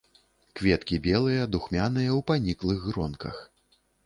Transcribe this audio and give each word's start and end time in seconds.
Кветкі 0.59 0.97
белыя, 1.07 1.43
духмяныя, 1.57 2.17
у 2.21 2.25
паніклых 2.33 2.79
гронках. 2.89 3.37